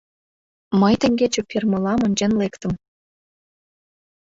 [0.79, 2.73] Мый теҥгече фермылам ончен лектым.